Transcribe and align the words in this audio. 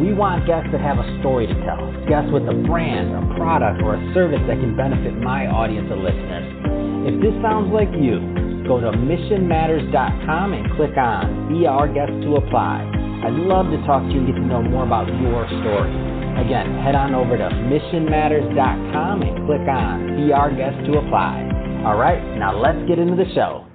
We 0.00 0.16
want 0.16 0.48
guests 0.48 0.72
that 0.72 0.80
have 0.80 0.96
a 0.96 1.04
story 1.20 1.44
to 1.44 1.52
tell, 1.60 1.92
guests 2.08 2.32
with 2.32 2.48
a 2.48 2.56
brand, 2.64 3.12
a 3.12 3.20
product, 3.36 3.84
or 3.84 4.00
a 4.00 4.02
service 4.16 4.40
that 4.48 4.56
can 4.56 4.72
benefit 4.72 5.12
my 5.20 5.44
audience 5.44 5.92
of 5.92 6.00
listeners. 6.00 6.48
If 7.04 7.20
this 7.20 7.36
sounds 7.44 7.68
like 7.68 7.92
you, 7.92 8.16
go 8.64 8.80
to 8.80 8.96
missionmatters.com 8.96 10.56
and 10.56 10.64
click 10.72 10.96
on 10.96 11.52
Be 11.52 11.68
Our 11.68 11.84
Guest 11.84 12.16
to 12.24 12.40
apply. 12.40 12.80
I'd 13.28 13.36
love 13.44 13.68
to 13.68 13.76
talk 13.84 14.00
to 14.00 14.08
you 14.08 14.24
and 14.24 14.26
get 14.32 14.40
to 14.40 14.46
know 14.48 14.64
more 14.64 14.88
about 14.88 15.04
your 15.20 15.44
story. 15.60 15.92
Again, 16.40 16.80
head 16.80 16.96
on 16.96 17.12
over 17.12 17.36
to 17.36 17.52
missionmatters.com 17.68 19.20
and 19.20 19.44
click 19.44 19.68
on 19.68 20.16
Be 20.16 20.32
Our 20.32 20.48
Guest 20.48 20.80
to 20.88 20.96
apply. 20.96 21.44
All 21.84 22.00
right, 22.00 22.24
now 22.40 22.56
let's 22.56 22.80
get 22.88 22.96
into 22.98 23.20
the 23.20 23.28
show. 23.36 23.68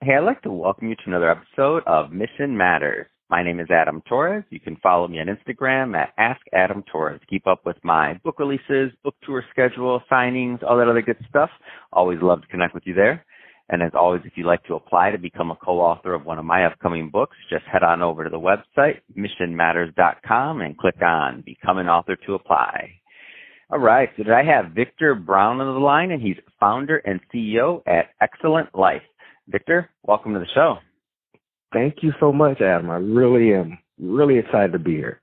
Hey, 0.00 0.16
I'd 0.16 0.24
like 0.24 0.40
to 0.48 0.50
welcome 0.50 0.88
you 0.88 0.96
to 0.96 1.02
another 1.08 1.28
episode 1.28 1.82
of 1.84 2.10
Mission 2.10 2.56
Matters. 2.56 3.06
My 3.30 3.42
name 3.42 3.60
is 3.60 3.66
Adam 3.70 4.02
Torres. 4.08 4.44
You 4.48 4.58
can 4.58 4.76
follow 4.76 5.06
me 5.06 5.18
on 5.20 5.26
Instagram 5.26 5.94
at 5.94 6.14
Ask 6.16 6.40
Adam 6.54 6.82
Torres. 6.90 7.20
Keep 7.28 7.46
up 7.46 7.66
with 7.66 7.76
my 7.82 8.14
book 8.24 8.38
releases, 8.38 8.90
book 9.04 9.16
tour 9.22 9.44
schedule, 9.50 10.00
signings, 10.10 10.62
all 10.62 10.78
that 10.78 10.88
other 10.88 11.02
good 11.02 11.18
stuff. 11.28 11.50
Always 11.92 12.20
love 12.22 12.40
to 12.40 12.46
connect 12.48 12.72
with 12.72 12.84
you 12.86 12.94
there. 12.94 13.26
And 13.68 13.82
as 13.82 13.92
always, 13.92 14.22
if 14.24 14.32
you'd 14.36 14.46
like 14.46 14.64
to 14.64 14.76
apply 14.76 15.10
to 15.10 15.18
become 15.18 15.50
a 15.50 15.56
co-author 15.56 16.14
of 16.14 16.24
one 16.24 16.38
of 16.38 16.46
my 16.46 16.64
upcoming 16.64 17.10
books, 17.10 17.36
just 17.50 17.66
head 17.70 17.82
on 17.82 18.00
over 18.00 18.24
to 18.24 18.30
the 18.30 18.40
website, 18.40 19.00
missionmatters.com 19.14 20.62
and 20.62 20.78
click 20.78 21.02
on 21.02 21.42
Become 21.44 21.76
an 21.76 21.88
Author 21.90 22.16
to 22.24 22.32
apply. 22.32 22.92
All 23.70 23.78
right. 23.78 24.08
So 24.16 24.22
did 24.22 24.32
I 24.32 24.42
have 24.42 24.72
Victor 24.72 25.14
Brown 25.14 25.60
on 25.60 25.74
the 25.74 25.80
line 25.80 26.12
and 26.12 26.22
he's 26.22 26.38
founder 26.58 26.96
and 26.96 27.20
CEO 27.34 27.82
at 27.86 28.06
Xcellent 28.22 28.68
Life. 28.72 29.02
Victor, 29.48 29.90
welcome 30.02 30.32
to 30.32 30.40
the 30.40 30.46
show. 30.54 30.78
Thank 31.72 31.96
you 32.02 32.12
so 32.18 32.32
much, 32.32 32.60
Adam. 32.60 32.90
I 32.90 32.96
really 32.96 33.54
am 33.54 33.78
really 33.98 34.38
excited 34.38 34.72
to 34.72 34.78
be 34.78 34.92
here. 34.92 35.20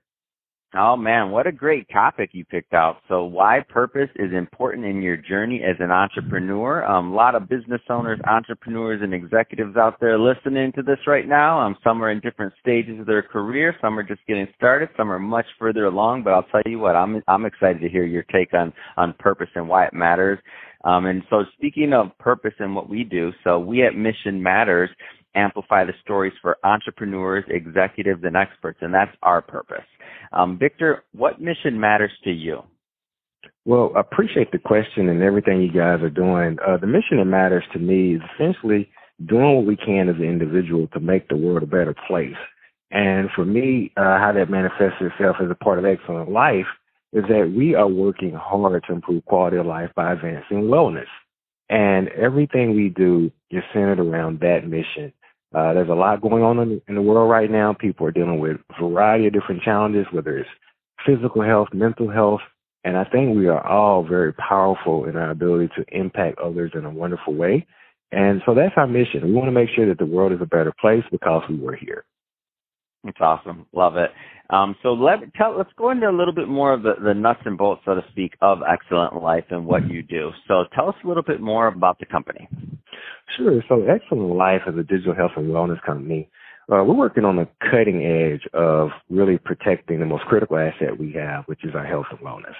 Oh 0.78 0.96
man, 0.96 1.30
what 1.30 1.46
a 1.46 1.52
great 1.52 1.88
topic 1.90 2.30
you 2.32 2.44
picked 2.44 2.74
out. 2.74 2.98
So 3.08 3.24
why 3.24 3.60
purpose 3.66 4.10
is 4.16 4.32
important 4.32 4.84
in 4.84 5.00
your 5.00 5.16
journey 5.16 5.62
as 5.66 5.76
an 5.80 5.90
entrepreneur. 5.90 6.84
Um, 6.84 7.12
a 7.12 7.14
lot 7.14 7.34
of 7.34 7.48
business 7.48 7.80
owners, 7.88 8.20
entrepreneurs 8.26 9.00
and 9.02 9.14
executives 9.14 9.76
out 9.76 9.98
there 10.00 10.18
listening 10.18 10.72
to 10.72 10.82
this 10.82 10.98
right 11.06 11.26
now. 11.26 11.60
Um, 11.60 11.76
some 11.82 12.02
are 12.02 12.10
in 12.10 12.20
different 12.20 12.52
stages 12.60 13.00
of 13.00 13.06
their 13.06 13.22
career. 13.22 13.74
Some 13.80 13.98
are 13.98 14.02
just 14.02 14.20
getting 14.28 14.48
started. 14.54 14.90
Some 14.98 15.10
are 15.10 15.20
much 15.20 15.46
further 15.58 15.86
along, 15.86 16.24
but 16.24 16.34
I'll 16.34 16.46
tell 16.52 16.62
you 16.66 16.78
what, 16.78 16.94
I'm, 16.94 17.22
I'm 17.26 17.46
excited 17.46 17.80
to 17.80 17.88
hear 17.88 18.04
your 18.04 18.24
take 18.24 18.52
on, 18.52 18.72
on 18.98 19.14
purpose 19.18 19.48
and 19.54 19.68
why 19.68 19.86
it 19.86 19.94
matters. 19.94 20.38
Um, 20.84 21.06
and 21.06 21.22
so 21.30 21.44
speaking 21.56 21.94
of 21.94 22.16
purpose 22.18 22.54
and 22.58 22.74
what 22.74 22.90
we 22.90 23.02
do, 23.02 23.32
so 23.44 23.58
we 23.58 23.82
at 23.82 23.96
Mission 23.96 24.42
Matters, 24.42 24.90
amplify 25.36 25.84
the 25.84 25.92
stories 26.02 26.32
for 26.40 26.56
entrepreneurs, 26.64 27.44
executives, 27.48 28.22
and 28.24 28.36
experts, 28.36 28.78
and 28.80 28.92
that's 28.92 29.14
our 29.22 29.42
purpose. 29.42 29.84
Um, 30.32 30.58
Victor, 30.58 31.04
what 31.12 31.40
mission 31.40 31.78
matters 31.78 32.12
to 32.24 32.30
you? 32.30 32.62
Well, 33.64 33.92
I 33.96 34.00
appreciate 34.00 34.52
the 34.52 34.58
question 34.58 35.08
and 35.08 35.22
everything 35.22 35.60
you 35.60 35.72
guys 35.72 36.00
are 36.02 36.10
doing. 36.10 36.56
Uh, 36.66 36.76
the 36.76 36.86
mission 36.86 37.18
that 37.18 37.24
matters 37.24 37.64
to 37.72 37.78
me 37.78 38.14
is 38.14 38.22
essentially 38.34 38.88
doing 39.24 39.56
what 39.56 39.66
we 39.66 39.76
can 39.76 40.08
as 40.08 40.16
an 40.16 40.24
individual 40.24 40.86
to 40.88 41.00
make 41.00 41.28
the 41.28 41.36
world 41.36 41.62
a 41.62 41.66
better 41.66 41.94
place. 42.06 42.36
And 42.90 43.28
for 43.34 43.44
me, 43.44 43.92
uh, 43.96 44.18
how 44.18 44.32
that 44.34 44.50
manifests 44.50 45.00
itself 45.00 45.36
as 45.42 45.50
a 45.50 45.54
part 45.54 45.78
of 45.78 45.84
Xcellent 45.84 46.30
Life 46.30 46.66
is 47.12 47.24
that 47.28 47.52
we 47.56 47.74
are 47.74 47.88
working 47.88 48.32
hard 48.32 48.84
to 48.86 48.92
improve 48.92 49.24
quality 49.24 49.56
of 49.56 49.66
life 49.66 49.90
by 49.96 50.12
advancing 50.12 50.64
wellness. 50.64 51.08
And 51.68 52.08
everything 52.08 52.76
we 52.76 52.90
do 52.90 53.32
is 53.50 53.64
centered 53.72 53.98
around 53.98 54.40
that 54.40 54.68
mission. 54.68 55.12
Uh, 55.54 55.72
there's 55.72 55.88
a 55.88 55.94
lot 55.94 56.20
going 56.20 56.42
on 56.42 56.58
in, 56.58 56.82
in 56.88 56.94
the 56.94 57.02
world 57.02 57.30
right 57.30 57.50
now. 57.50 57.72
People 57.72 58.06
are 58.06 58.12
dealing 58.12 58.40
with 58.40 58.58
a 58.76 58.82
variety 58.82 59.26
of 59.26 59.32
different 59.32 59.62
challenges, 59.62 60.06
whether 60.12 60.38
it's 60.38 60.48
physical 61.06 61.42
health, 61.42 61.68
mental 61.72 62.10
health, 62.10 62.40
and 62.84 62.96
I 62.96 63.04
think 63.04 63.36
we 63.36 63.48
are 63.48 63.66
all 63.66 64.04
very 64.06 64.32
powerful 64.34 65.06
in 65.06 65.16
our 65.16 65.30
ability 65.30 65.70
to 65.76 65.84
impact 65.90 66.38
others 66.38 66.72
in 66.74 66.84
a 66.84 66.90
wonderful 66.90 67.34
way. 67.34 67.66
And 68.12 68.40
so 68.46 68.54
that's 68.54 68.74
our 68.76 68.86
mission. 68.86 69.24
We 69.24 69.32
want 69.32 69.48
to 69.48 69.52
make 69.52 69.68
sure 69.74 69.88
that 69.88 69.98
the 69.98 70.06
world 70.06 70.32
is 70.32 70.38
a 70.40 70.46
better 70.46 70.72
place 70.80 71.02
because 71.10 71.42
we 71.48 71.58
were 71.58 71.74
here. 71.74 72.04
It's 73.04 73.18
awesome. 73.20 73.66
Love 73.72 73.96
it. 73.96 74.10
Um, 74.50 74.76
so 74.82 74.92
let 74.92 75.34
tell, 75.34 75.56
let's 75.56 75.72
go 75.76 75.90
into 75.90 76.08
a 76.08 76.16
little 76.16 76.32
bit 76.32 76.48
more 76.48 76.72
of 76.72 76.82
the, 76.82 76.94
the 77.02 77.14
nuts 77.14 77.40
and 77.44 77.58
bolts, 77.58 77.82
so 77.84 77.94
to 77.94 78.04
speak, 78.12 78.34
of 78.40 78.58
Xcellent 78.58 79.20
Life 79.20 79.44
and 79.50 79.66
what 79.66 79.88
you 79.90 80.02
do. 80.02 80.30
So 80.46 80.64
tell 80.72 80.88
us 80.88 80.94
a 81.04 81.08
little 81.08 81.22
bit 81.24 81.40
more 81.40 81.66
about 81.66 81.98
the 81.98 82.06
company. 82.06 82.48
Sure. 83.36 83.62
So 83.68 83.76
Xcellent 83.76 84.36
Life 84.36 84.62
is 84.66 84.78
a 84.78 84.82
digital 84.82 85.14
health 85.14 85.32
and 85.36 85.50
wellness 85.50 85.82
company. 85.82 86.28
Uh, 86.70 86.82
we're 86.82 86.94
working 86.94 87.24
on 87.24 87.36
the 87.36 87.48
cutting 87.70 88.04
edge 88.04 88.46
of 88.52 88.90
really 89.08 89.38
protecting 89.38 90.00
the 90.00 90.06
most 90.06 90.24
critical 90.24 90.58
asset 90.58 90.98
we 90.98 91.12
have, 91.12 91.44
which 91.46 91.64
is 91.64 91.74
our 91.74 91.86
health 91.86 92.06
and 92.10 92.20
wellness. 92.20 92.56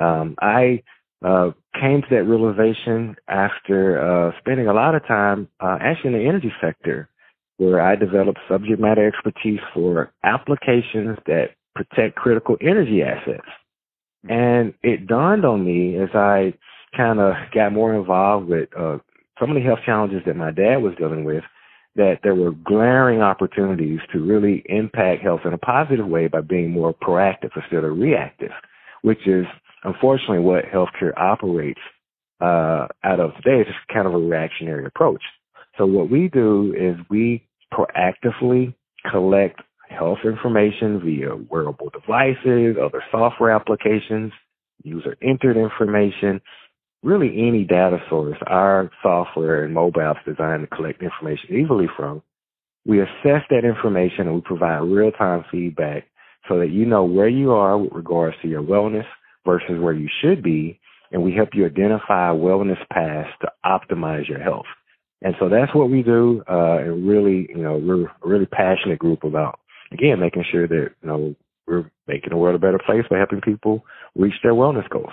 Um, 0.00 0.34
I 0.40 0.82
uh, 1.24 1.52
came 1.80 2.02
to 2.02 2.08
that 2.10 2.24
realization 2.24 3.16
after 3.28 3.98
uh, 3.98 4.32
spending 4.38 4.66
a 4.66 4.74
lot 4.74 4.94
of 4.94 5.06
time 5.06 5.48
uh, 5.60 5.78
actually 5.80 6.14
in 6.14 6.18
the 6.20 6.28
energy 6.28 6.52
sector 6.60 7.08
where 7.56 7.80
I 7.80 7.94
developed 7.94 8.40
subject 8.48 8.80
matter 8.80 9.06
expertise 9.06 9.60
for 9.72 10.12
applications 10.24 11.18
that 11.26 11.50
protect 11.74 12.16
critical 12.16 12.56
energy 12.60 13.02
assets. 13.02 13.46
And 14.28 14.74
it 14.82 15.06
dawned 15.06 15.44
on 15.44 15.64
me 15.64 15.96
as 15.96 16.08
I 16.14 16.54
kind 16.96 17.20
of 17.20 17.34
got 17.54 17.72
more 17.72 17.94
involved 17.94 18.48
with 18.48 18.68
uh, 18.76 18.98
some 19.38 19.50
of 19.50 19.56
the 19.56 19.62
health 19.62 19.80
challenges 19.84 20.22
that 20.26 20.36
my 20.36 20.50
dad 20.50 20.76
was 20.82 20.94
dealing 20.98 21.24
with 21.24 21.44
that 21.96 22.18
there 22.22 22.34
were 22.34 22.50
glaring 22.50 23.20
opportunities 23.20 24.00
to 24.12 24.18
really 24.18 24.62
impact 24.66 25.22
health 25.22 25.40
in 25.44 25.52
a 25.52 25.58
positive 25.58 26.06
way 26.06 26.26
by 26.26 26.40
being 26.40 26.70
more 26.70 26.92
proactive 26.92 27.50
instead 27.54 27.84
of 27.84 27.96
reactive, 27.96 28.50
which 29.02 29.26
is 29.26 29.46
unfortunately 29.84 30.40
what 30.40 30.64
healthcare 30.64 31.16
operates 31.16 31.80
uh, 32.40 32.88
out 33.04 33.20
of 33.20 33.30
today. 33.36 33.60
It's 33.60 33.70
just 33.70 33.88
kind 33.92 34.06
of 34.06 34.14
a 34.14 34.18
reactionary 34.18 34.86
approach. 34.86 35.22
So 35.78 35.86
what 35.86 36.10
we 36.10 36.28
do 36.28 36.74
is 36.76 36.96
we 37.08 37.46
proactively 37.72 38.74
collect 39.10 39.60
health 39.88 40.18
information 40.24 41.00
via 41.04 41.36
wearable 41.48 41.90
devices, 41.90 42.76
other 42.82 43.02
software 43.12 43.50
applications, 43.50 44.32
user 44.82 45.16
entered 45.22 45.56
information, 45.56 46.40
really 47.04 47.28
any 47.46 47.64
data 47.64 47.98
source 48.08 48.38
our 48.46 48.90
software 49.02 49.64
and 49.64 49.74
mobile 49.74 50.00
apps 50.00 50.24
designed 50.24 50.62
to 50.62 50.76
collect 50.76 51.02
information 51.02 51.54
easily 51.54 51.86
from. 51.96 52.22
We 52.86 53.00
assess 53.00 53.42
that 53.50 53.64
information 53.64 54.26
and 54.26 54.34
we 54.34 54.40
provide 54.40 54.78
real 54.78 55.12
time 55.12 55.44
feedback 55.50 56.04
so 56.48 56.58
that 56.58 56.70
you 56.70 56.84
know 56.86 57.04
where 57.04 57.28
you 57.28 57.52
are 57.52 57.78
with 57.78 57.92
regards 57.92 58.36
to 58.42 58.48
your 58.48 58.62
wellness 58.62 59.06
versus 59.46 59.80
where 59.80 59.92
you 59.92 60.08
should 60.22 60.42
be. 60.42 60.80
And 61.12 61.22
we 61.22 61.32
help 61.32 61.50
you 61.52 61.66
identify 61.66 62.30
wellness 62.30 62.80
paths 62.90 63.30
to 63.42 63.48
optimize 63.64 64.28
your 64.28 64.40
health. 64.40 64.66
And 65.22 65.34
so 65.38 65.48
that's 65.48 65.74
what 65.74 65.90
we 65.90 66.02
do. 66.02 66.42
Uh, 66.48 66.78
and 66.78 67.06
really, 67.06 67.46
you 67.48 67.62
know, 67.62 67.76
we're 67.76 68.06
a 68.06 68.14
really 68.22 68.46
passionate 68.46 68.98
group 68.98 69.24
about, 69.24 69.60
again, 69.92 70.20
making 70.20 70.44
sure 70.50 70.66
that, 70.66 70.90
you 71.02 71.08
know, 71.08 71.34
we're 71.66 71.90
making 72.06 72.30
the 72.30 72.36
world 72.36 72.56
a 72.56 72.58
better 72.58 72.80
place 72.84 73.04
by 73.08 73.18
helping 73.18 73.40
people 73.40 73.84
reach 74.14 74.34
their 74.42 74.52
wellness 74.52 74.88
goals. 74.90 75.12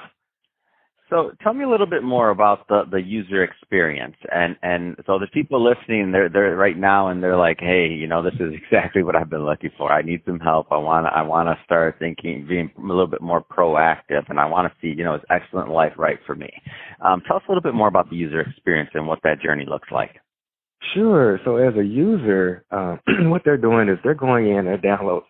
So 1.12 1.32
tell 1.44 1.54
me 1.54 1.66
a 1.66 1.70
little 1.70 1.88
bit 1.88 2.04
more 2.04 2.30
about 2.30 2.70
the, 2.70 2.84
the 2.90 3.02
user 3.02 3.44
experience 3.44 4.16
and, 4.32 4.56
and 4.64 4.96
so 5.06 5.20
the 5.20 5.28
people 5.34 5.62
listening 5.62 6.14
they're 6.14 6.30
they're 6.30 6.56
right 6.56 6.78
now 6.78 7.10
and 7.10 7.22
they're 7.22 7.38
like, 7.38 7.58
Hey, 7.60 7.88
you 7.88 8.08
know, 8.08 8.24
this 8.24 8.34
is 8.36 8.54
exactly 8.64 9.04
what 9.04 9.16
I've 9.18 9.30
been 9.30 9.46
looking 9.46 9.72
for. 9.78 9.92
I 9.92 10.04
need 10.04 10.22
some 10.26 10.40
help. 10.40 10.68
I 10.72 10.78
wanna 10.78 11.10
I 11.10 11.22
wanna 11.22 11.56
start 11.66 11.98
thinking 12.00 12.46
being 12.48 12.72
a 12.78 12.82
little 12.82 13.08
bit 13.08 13.22
more 13.22 13.44
proactive 13.44 14.24
and 14.30 14.40
I 14.40 14.46
wanna 14.46 14.72
see, 14.82 14.88
you 14.88 15.04
know, 15.04 15.16
is 15.16 15.22
Xcellent 15.30 15.68
Life 15.68 15.94
right 15.98 16.18
for 16.26 16.34
me. 16.34 16.50
Um, 17.04 17.22
tell 17.28 17.36
us 17.36 17.44
a 17.46 17.52
little 17.52 17.62
bit 17.62 17.74
more 17.74 17.90
about 17.90 18.10
the 18.10 18.16
user 18.16 18.40
experience 18.40 18.92
and 18.94 19.06
what 19.06 19.20
that 19.24 19.42
journey 19.42 19.66
looks 19.68 19.90
like. 19.92 20.12
Sure. 20.96 21.40
So 21.44 21.58
as 21.58 21.76
a 21.76 21.84
user, 21.84 22.64
uh, 22.72 22.96
what 23.24 23.42
they're 23.44 23.58
doing 23.58 23.90
is 23.90 24.00
they're 24.02 24.16
going 24.16 24.50
in 24.50 24.66
and 24.66 24.82
download 24.82 25.24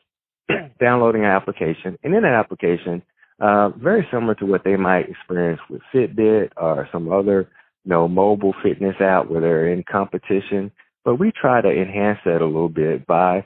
downloading 0.80 1.24
an 1.24 1.32
application 1.32 1.98
and 2.04 2.14
in 2.14 2.22
that 2.22 2.34
application 2.34 3.02
uh, 3.42 3.70
very 3.70 4.08
similar 4.12 4.36
to 4.36 4.46
what 4.46 4.64
they 4.64 4.76
might 4.76 5.10
experience 5.10 5.60
with 5.70 5.82
Fitbit 5.94 6.52
or 6.58 6.88
some 6.92 7.12
other, 7.12 7.50
you 7.84 7.90
know, 7.90 8.08
mobile 8.08 8.54
fitness 8.64 8.96
app 9.00 9.30
where 9.30 9.42
they're 9.42 9.74
in 9.74 9.84
competition. 9.92 10.72
But 11.04 11.16
we 11.16 11.32
try 11.32 11.62
to 11.62 11.70
enhance 11.70 12.20
that 12.26 12.42
a 12.42 12.46
little 12.46 12.70
bit 12.70 13.08
by 13.08 13.46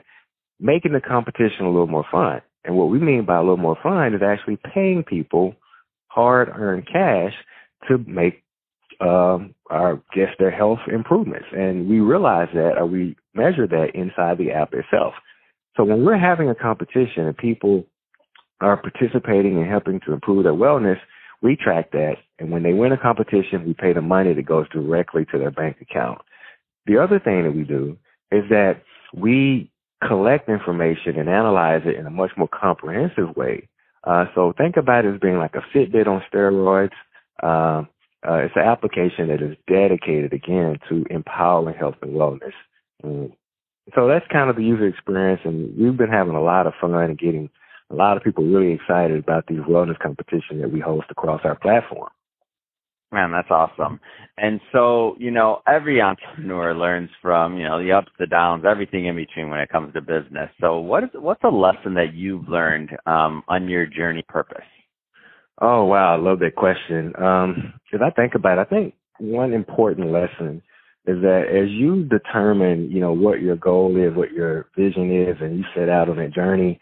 making 0.60 0.92
the 0.92 1.00
competition 1.00 1.64
a 1.64 1.70
little 1.70 1.86
more 1.86 2.04
fun. 2.12 2.42
And 2.64 2.76
what 2.76 2.90
we 2.90 2.98
mean 2.98 3.24
by 3.24 3.36
a 3.36 3.40
little 3.40 3.56
more 3.56 3.78
fun 3.82 4.14
is 4.14 4.20
actually 4.22 4.58
paying 4.74 5.02
people 5.02 5.54
hard 6.08 6.48
earned 6.48 6.86
cash 6.86 7.32
to 7.88 7.98
make 7.98 8.42
um, 9.00 9.54
our 9.70 10.02
guests 10.14 10.36
their 10.38 10.50
health 10.50 10.80
improvements. 10.92 11.46
And 11.52 11.88
we 11.88 12.00
realize 12.00 12.48
that 12.54 12.76
or 12.76 12.86
we 12.86 13.16
measure 13.34 13.66
that 13.66 13.94
inside 13.94 14.36
the 14.36 14.50
app 14.50 14.74
itself. 14.74 15.14
So 15.76 15.84
when 15.84 16.04
we're 16.04 16.18
having 16.18 16.50
a 16.50 16.54
competition 16.54 17.26
and 17.26 17.36
people 17.36 17.86
are 18.60 18.76
participating 18.76 19.58
and 19.58 19.68
helping 19.68 20.00
to 20.00 20.12
improve 20.12 20.44
their 20.44 20.54
wellness, 20.54 20.98
we 21.42 21.56
track 21.56 21.90
that. 21.92 22.16
And 22.38 22.50
when 22.50 22.62
they 22.62 22.72
win 22.72 22.92
a 22.92 22.98
competition, 22.98 23.66
we 23.66 23.74
pay 23.74 23.92
the 23.92 24.00
money 24.00 24.32
that 24.32 24.46
goes 24.46 24.68
directly 24.70 25.26
to 25.32 25.38
their 25.38 25.50
bank 25.50 25.78
account. 25.80 26.18
The 26.86 26.98
other 26.98 27.18
thing 27.18 27.44
that 27.44 27.54
we 27.54 27.64
do 27.64 27.98
is 28.30 28.44
that 28.50 28.82
we 29.14 29.70
collect 30.06 30.48
information 30.48 31.18
and 31.18 31.28
analyze 31.28 31.82
it 31.84 31.96
in 31.96 32.06
a 32.06 32.10
much 32.10 32.30
more 32.36 32.48
comprehensive 32.48 33.36
way. 33.36 33.68
Uh, 34.04 34.26
so 34.34 34.52
think 34.56 34.76
about 34.76 35.04
it 35.04 35.14
as 35.14 35.20
being 35.20 35.38
like 35.38 35.54
a 35.54 35.76
Fitbit 35.76 36.06
on 36.06 36.22
steroids. 36.32 36.92
Uh, 37.42 37.84
uh, 38.26 38.38
it's 38.38 38.56
an 38.56 38.62
application 38.62 39.28
that 39.28 39.42
is 39.42 39.56
dedicated 39.68 40.32
again 40.32 40.78
to 40.88 41.04
empowering 41.10 41.76
health 41.76 41.96
and 42.02 42.12
wellness. 42.12 42.52
And 43.02 43.32
so 43.94 44.08
that's 44.08 44.26
kind 44.32 44.50
of 44.50 44.56
the 44.56 44.64
user 44.64 44.86
experience, 44.86 45.42
and 45.44 45.76
we've 45.78 45.96
been 45.96 46.10
having 46.10 46.34
a 46.34 46.42
lot 46.42 46.66
of 46.66 46.72
fun 46.80 46.94
and 46.94 47.18
getting 47.18 47.50
a 47.90 47.94
lot 47.94 48.16
of 48.16 48.22
people 48.22 48.44
really 48.44 48.72
excited 48.72 49.18
about 49.18 49.46
these 49.46 49.60
wellness 49.60 49.98
competitions 49.98 50.60
that 50.60 50.72
we 50.72 50.80
host 50.80 51.06
across 51.10 51.40
our 51.44 51.56
platform. 51.56 52.10
Man, 53.12 53.30
that's 53.30 53.50
awesome. 53.50 54.00
And 54.36 54.60
so, 54.72 55.14
you 55.18 55.30
know, 55.30 55.62
every 55.68 56.00
entrepreneur 56.02 56.74
learns 56.74 57.08
from, 57.22 57.56
you 57.56 57.62
know, 57.62 57.82
the 57.82 57.92
ups, 57.92 58.10
the 58.18 58.26
downs, 58.26 58.64
everything 58.68 59.06
in 59.06 59.14
between 59.14 59.48
when 59.48 59.60
it 59.60 59.68
comes 59.68 59.94
to 59.94 60.00
business. 60.00 60.50
So 60.60 60.80
what 60.80 61.04
is 61.04 61.10
what's 61.14 61.44
a 61.44 61.48
lesson 61.48 61.94
that 61.94 62.14
you've 62.14 62.48
learned 62.48 62.90
um, 63.06 63.44
on 63.48 63.68
your 63.68 63.86
journey 63.86 64.24
purpose? 64.28 64.64
Oh 65.60 65.84
wow, 65.84 66.14
I 66.14 66.20
love 66.20 66.40
that 66.40 66.56
question. 66.56 67.12
Um, 67.16 67.74
if 67.92 68.02
I 68.02 68.10
think 68.10 68.34
about 68.34 68.58
it, 68.58 68.62
I 68.62 68.64
think 68.64 68.94
one 69.18 69.52
important 69.52 70.10
lesson 70.10 70.60
is 71.06 71.22
that 71.22 71.44
as 71.48 71.70
you 71.70 72.04
determine, 72.04 72.90
you 72.90 73.00
know, 73.00 73.12
what 73.12 73.40
your 73.40 73.56
goal 73.56 73.96
is, 73.96 74.16
what 74.16 74.32
your 74.32 74.66
vision 74.76 75.28
is, 75.28 75.36
and 75.40 75.56
you 75.56 75.64
set 75.74 75.88
out 75.88 76.08
on 76.08 76.16
that 76.16 76.34
journey, 76.34 76.80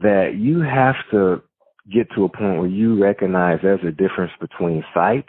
that 0.00 0.36
you 0.36 0.60
have 0.60 0.96
to 1.10 1.42
get 1.92 2.08
to 2.14 2.24
a 2.24 2.28
point 2.28 2.58
where 2.58 2.68
you 2.68 3.02
recognize 3.02 3.58
there's 3.62 3.84
a 3.84 3.90
difference 3.90 4.32
between 4.40 4.84
sight 4.94 5.26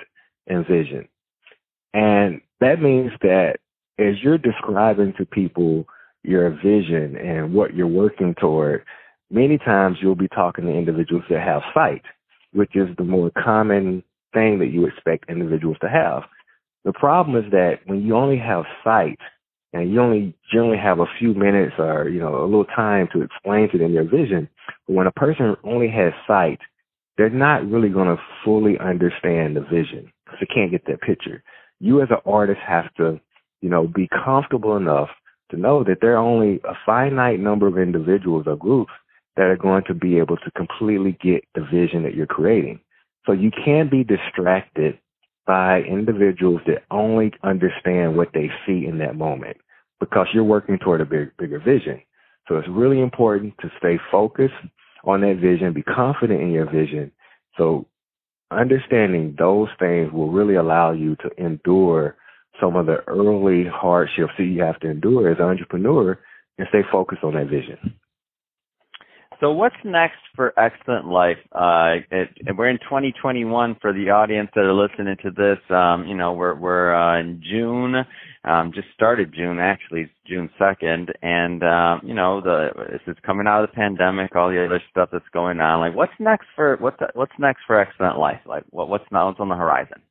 and 0.48 0.68
vision. 0.68 1.08
And 1.94 2.42
that 2.60 2.82
means 2.82 3.12
that 3.22 3.58
as 3.98 4.16
you're 4.22 4.38
describing 4.38 5.14
to 5.18 5.26
people 5.26 5.86
your 6.24 6.50
vision 6.50 7.16
and 7.16 7.54
what 7.54 7.74
you're 7.74 7.88
working 7.88 8.36
toward, 8.40 8.84
many 9.32 9.58
times 9.58 9.98
you'll 10.02 10.16
be 10.16 10.28
talking 10.28 10.66
to 10.66 10.72
individuals 10.72 11.24
that 11.30 11.42
have 11.42 11.62
sight, 11.74 12.04
which 12.54 12.76
is 12.76 12.90
the 12.98 13.04
more 13.04 13.32
common 13.44 14.04
thing 14.34 14.60
that 14.60 14.72
you 14.72 14.86
expect 14.86 15.30
individuals 15.30 15.78
to 15.82 15.90
have. 15.90 16.24
The 16.86 16.94
problem 16.94 17.44
is 17.44 17.50
that 17.52 17.80
when 17.86 18.02
you 18.02 18.16
only 18.16 18.38
have 18.38 18.66
sight 18.84 19.20
and 19.74 19.92
you 19.92 20.02
only 20.02 20.36
generally 20.52 20.78
have 20.78 21.00
a 21.00 21.06
few 21.20 21.34
minutes 21.34 21.74
or, 21.78 22.10
you 22.10 22.20
know, 22.20 22.44
a 22.44 22.46
little 22.46 22.66
time 22.66 23.08
to 23.14 23.22
explain 23.22 23.70
to 23.72 23.78
them 23.78 23.94
your 23.94 24.04
vision, 24.04 24.50
but 24.88 24.94
when 24.96 25.08
a 25.08 25.12
person 25.12 25.56
only 25.64 25.90
has 25.90 26.14
sight, 26.26 26.60
they're 27.18 27.30
not 27.30 27.70
really 27.70 27.90
going 27.90 28.08
to 28.08 28.22
fully 28.44 28.78
understand 28.80 29.56
the 29.56 29.62
vision 29.62 30.12
because 30.26 30.40
they 30.40 30.54
can't 30.54 30.72
get 30.72 30.86
that 30.88 31.02
picture. 31.02 31.44
You 31.80 32.02
as 32.02 32.10
an 32.10 32.18
artist 32.26 32.60
have 32.66 32.94
to, 32.96 33.20
you 33.62 33.70
know, 33.70 33.88
be 33.88 34.08
comfortable 34.26 34.78
enough 34.78 35.10
to 35.52 35.58
know 35.58 35.84
that 35.84 35.98
there 36.02 36.14
are 36.14 36.18
only 36.18 36.60
a 36.68 36.74
finite 36.86 37.40
number 37.40 37.68
of 37.68 37.78
individuals 37.78 38.46
or 38.48 38.56
groups 38.56 38.92
that 39.36 39.44
are 39.44 39.58
going 39.58 39.84
to 39.88 39.94
be 39.94 40.18
able 40.18 40.38
to 40.38 40.52
completely 40.52 41.18
get 41.22 41.44
the 41.56 41.62
vision 41.62 42.04
that 42.04 42.16
you're 42.16 42.28
creating. 42.28 42.80
So 43.26 43.34
you 43.34 43.52
can't 43.52 43.92
be 43.92 44.04
distracted 44.04 44.98
by 45.50 45.82
individuals 45.82 46.62
that 46.68 46.84
only 46.92 47.32
understand 47.42 48.16
what 48.16 48.30
they 48.36 48.52
see 48.68 48.86
in 48.86 49.00
that 49.00 49.16
moment 49.16 49.58
because 50.00 50.28
you're 50.32 50.44
working 50.44 50.78
toward 50.78 51.02
a 51.02 51.06
big, 51.06 51.36
bigger 51.40 51.58
vision. 51.58 52.00
So 52.48 52.58
it's 52.58 52.68
really 52.70 53.02
important 53.02 53.56
to 53.62 53.72
stay 53.80 53.98
focused 54.12 54.54
on 55.06 55.22
that 55.22 55.38
vision, 55.42 55.74
be 55.74 55.82
confident 55.82 56.40
in 56.40 56.52
your 56.52 56.70
vision. 56.70 57.12
So 57.58 57.88
understanding 58.52 59.36
those 59.40 59.70
things 59.80 60.12
will 60.14 60.30
really 60.32 60.54
allow 60.54 60.92
you 60.92 61.16
to 61.16 61.32
endure 61.44 62.16
some 62.62 62.76
of 62.76 62.86
the 62.86 62.98
early 63.08 63.66
hardships 63.68 64.34
that 64.38 64.44
you 64.44 64.62
have 64.62 64.80
to 64.82 64.90
endure 64.92 65.32
as 65.32 65.40
an 65.40 65.46
entrepreneur 65.46 66.20
and 66.60 66.68
stay 66.70 66.82
focused 66.92 67.24
on 67.24 67.34
that 67.34 67.48
vision. 67.48 67.99
So 69.40 69.54
what's 69.54 69.76
next 69.86 70.18
for 70.36 70.54
Xcellent 70.58 71.06
Life? 71.06 71.38
Uh, 71.54 72.04
it, 72.12 72.58
we're 72.58 72.70
in 72.70 72.78
2021 72.80 73.78
for 73.80 73.94
the 73.94 74.10
audience 74.10 74.50
that 74.54 74.66
are 74.66 74.74
listening 74.74 75.16
to 75.24 75.32
this. 75.32 75.58
Um, 75.74 76.06
you 76.08 76.16
know, 76.16 76.34
we're 76.34 76.56
we're 76.56 76.94
uh, 76.94 77.22
in 77.22 77.42
June, 77.50 77.96
um, 78.44 78.74
just 78.76 78.88
started 78.94 79.34
June 79.34 79.60
actually, 79.60 80.12
June 80.28 80.50
2nd, 80.60 81.12
and 81.22 81.64
uh, 81.64 82.00
you 82.04 82.14
know 82.14 82.42
the 82.42 82.70
this 82.92 83.02
is 83.08 83.16
coming 83.26 83.48
out 83.48 83.64
of 83.64 83.70
the 83.70 83.76
pandemic, 83.76 84.36
all 84.36 84.50
the 84.50 84.66
other 84.66 84.82
stuff 84.92 85.08
that's 85.14 85.30
going 85.32 85.62
on. 85.62 85.80
Like, 85.80 85.96
what's 85.96 86.12
next 86.20 86.48
for 86.54 86.76
what's 86.82 86.98
what's 87.14 87.32
next 87.40 87.62
for 87.66 87.86
Xcellent 87.86 88.20
Life? 88.20 88.42
Like, 88.46 88.66
what 88.72 88.90
what's 88.90 89.06
now 89.10 89.28
what's 89.28 89.40
on 89.40 89.48
the 89.48 89.56
horizon? 89.56 90.02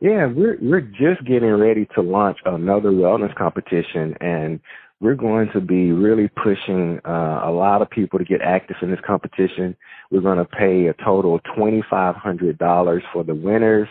Yeah, 0.00 0.26
we're 0.26 0.56
we're 0.62 0.80
just 0.80 1.26
getting 1.26 1.50
ready 1.50 1.86
to 1.94 2.00
launch 2.00 2.38
another 2.46 2.90
wellness 2.90 3.34
competition, 3.36 4.14
and 4.20 4.58
we're 5.04 5.14
going 5.14 5.50
to 5.52 5.60
be 5.60 5.92
really 5.92 6.28
pushing 6.28 6.98
uh, 7.04 7.42
a 7.44 7.50
lot 7.50 7.82
of 7.82 7.90
people 7.90 8.18
to 8.18 8.24
get 8.24 8.40
active 8.40 8.76
in 8.80 8.90
this 8.90 9.00
competition. 9.06 9.76
We're 10.10 10.22
going 10.22 10.38
to 10.38 10.46
pay 10.46 10.86
a 10.86 10.94
total 11.04 11.34
of 11.34 11.42
$2,500 11.42 13.02
for 13.12 13.22
the 13.22 13.34
winners, 13.34 13.86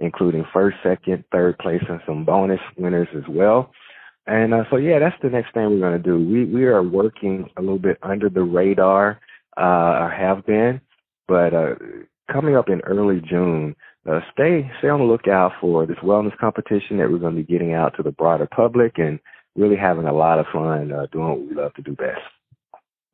including 0.00 0.44
first, 0.52 0.76
second, 0.82 1.22
third 1.30 1.56
place, 1.58 1.82
and 1.88 2.00
some 2.04 2.24
bonus 2.24 2.58
winners 2.76 3.06
as 3.16 3.22
well. 3.28 3.70
And 4.26 4.52
uh, 4.52 4.64
so, 4.68 4.76
yeah, 4.76 4.98
that's 4.98 5.14
the 5.22 5.30
next 5.30 5.54
thing 5.54 5.70
we're 5.70 5.78
going 5.78 6.02
to 6.02 6.10
do. 6.10 6.16
We 6.18 6.46
we 6.46 6.64
are 6.64 6.82
working 6.82 7.48
a 7.56 7.60
little 7.60 7.78
bit 7.78 7.98
under 8.02 8.28
the 8.28 8.42
radar, 8.42 9.20
uh, 9.56 9.60
or 10.00 10.10
have 10.10 10.44
been, 10.46 10.80
but 11.28 11.54
uh, 11.54 11.76
coming 12.32 12.56
up 12.56 12.68
in 12.68 12.80
early 12.80 13.20
June, 13.20 13.76
uh, 14.10 14.18
stay 14.32 14.68
stay 14.80 14.88
on 14.88 14.98
the 14.98 15.06
lookout 15.06 15.52
for 15.60 15.86
this 15.86 15.96
wellness 15.98 16.36
competition 16.38 16.96
that 16.96 17.08
we're 17.08 17.18
going 17.18 17.36
to 17.36 17.42
be 17.42 17.52
getting 17.52 17.72
out 17.72 17.94
to 17.96 18.02
the 18.02 18.10
broader 18.10 18.48
public 18.50 18.98
and 18.98 19.20
really 19.56 19.76
having 19.76 20.06
a 20.06 20.12
lot 20.12 20.38
of 20.38 20.46
fun 20.52 20.92
uh, 20.92 21.06
doing 21.12 21.28
what 21.28 21.40
we 21.40 21.54
love 21.54 21.74
to 21.74 21.82
do 21.82 21.94
best. 21.94 22.20